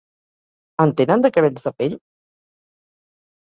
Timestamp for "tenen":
1.01-1.25